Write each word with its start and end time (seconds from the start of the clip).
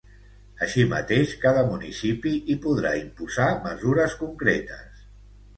Així 0.67 0.85
mateix, 0.93 1.35
cada 1.43 1.65
municipi 1.67 2.33
hi 2.53 2.57
podrà 2.65 2.95
imposar 3.03 3.51
mesures 3.67 4.17
concretes. 4.23 5.07